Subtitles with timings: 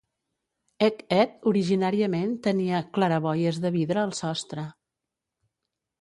[0.85, 4.65] Hec Ed originàriament tenia claraboies de vidre al sostre.